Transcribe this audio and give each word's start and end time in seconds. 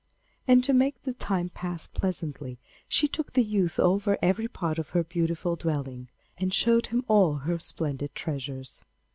And 0.47 0.63
to 0.63 0.73
make 0.73 1.03
the 1.03 1.13
time 1.13 1.49
pass 1.49 1.85
pleasantly, 1.85 2.57
she 2.87 3.07
took 3.07 3.33
the 3.33 3.43
youth 3.43 3.79
over 3.79 4.17
every 4.19 4.47
part 4.47 4.79
of 4.79 4.89
her 4.97 5.03
beautiful 5.03 5.55
dwelling, 5.55 6.09
and 6.39 6.51
showed 6.51 6.87
him 6.87 7.05
all 7.07 7.35
her 7.35 7.59
splendid 7.59 8.15
treasures. 8.15 8.83